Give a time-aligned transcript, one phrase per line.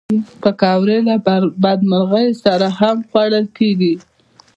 [0.41, 1.15] پکورې له
[1.63, 3.93] بدمرغیو سره هم خوړل کېږي